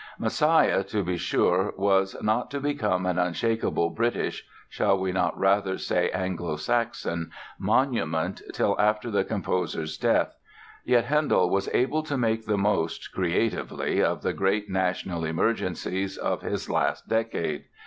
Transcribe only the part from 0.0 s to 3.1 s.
"Messiah", to be sure, was not to become